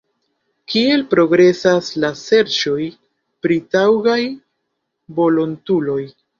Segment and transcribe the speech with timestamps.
[0.71, 2.89] Kiel progresas la serĉoj
[3.45, 4.19] pri taŭgaj
[5.23, 6.03] volontuloj?